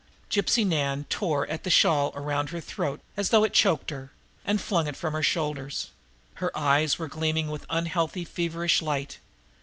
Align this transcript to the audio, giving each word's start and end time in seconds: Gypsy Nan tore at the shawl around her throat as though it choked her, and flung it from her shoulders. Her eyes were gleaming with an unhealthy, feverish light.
Gypsy 0.31 0.65
Nan 0.65 1.05
tore 1.11 1.45
at 1.45 1.63
the 1.63 1.69
shawl 1.69 2.11
around 2.15 2.49
her 2.49 2.59
throat 2.59 3.01
as 3.15 3.29
though 3.29 3.43
it 3.43 3.53
choked 3.53 3.91
her, 3.91 4.11
and 4.43 4.59
flung 4.59 4.87
it 4.87 4.95
from 4.95 5.13
her 5.13 5.21
shoulders. 5.21 5.91
Her 6.41 6.49
eyes 6.57 6.97
were 6.97 7.07
gleaming 7.07 7.51
with 7.51 7.65
an 7.69 7.77
unhealthy, 7.85 8.25
feverish 8.25 8.81
light. 8.81 9.19